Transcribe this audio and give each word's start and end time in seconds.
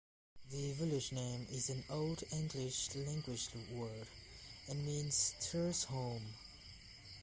The 0.49 0.71
village 0.71 1.11
name 1.11 1.45
is 1.51 1.69
an 1.69 1.83
Old 1.87 2.23
English 2.31 2.95
language 2.95 3.49
word, 3.71 4.07
and 4.67 4.83
means 4.83 5.35
'Tir's 5.39 5.83
home'. 5.83 6.33